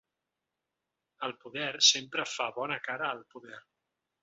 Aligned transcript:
El 1.27 1.35
poder 1.43 1.67
sempre 1.89 2.27
fa 2.33 2.49
bona 2.59 2.81
cara 2.89 3.13
al 3.17 3.25
poder. 3.37 3.63